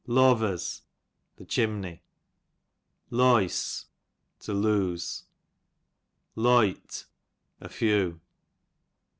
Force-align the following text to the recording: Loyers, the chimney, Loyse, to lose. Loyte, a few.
Loyers, 0.07 0.81
the 1.35 1.45
chimney, 1.45 2.01
Loyse, 3.11 3.85
to 4.39 4.51
lose. 4.51 5.25
Loyte, 6.35 7.05
a 7.59 7.69
few. 7.69 8.19